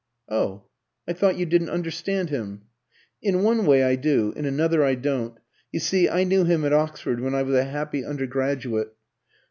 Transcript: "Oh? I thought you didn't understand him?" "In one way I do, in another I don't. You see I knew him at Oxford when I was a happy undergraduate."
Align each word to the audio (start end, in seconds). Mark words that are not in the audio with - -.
"Oh? 0.29 0.63
I 1.07 1.13
thought 1.13 1.37
you 1.37 1.45
didn't 1.45 1.69
understand 1.69 2.31
him?" 2.31 2.63
"In 3.21 3.43
one 3.43 3.67
way 3.67 3.83
I 3.83 3.95
do, 3.95 4.33
in 4.35 4.45
another 4.45 4.83
I 4.83 4.95
don't. 4.95 5.37
You 5.71 5.79
see 5.79 6.09
I 6.09 6.23
knew 6.23 6.43
him 6.43 6.65
at 6.65 6.73
Oxford 6.73 7.19
when 7.19 7.35
I 7.35 7.43
was 7.43 7.53
a 7.53 7.65
happy 7.65 8.03
undergraduate." 8.03 8.95